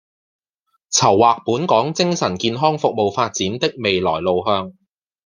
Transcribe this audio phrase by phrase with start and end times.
[0.91, 4.73] 籌劃本港精神健康服務發展的未來路向